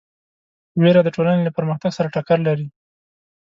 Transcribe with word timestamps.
وېره 0.81 1.01
د 1.03 1.09
ټولنې 1.15 1.41
له 1.45 1.51
پرمختګ 1.57 1.91
سره 1.97 2.11
ټکر 2.15 2.39
لري. 2.47 2.67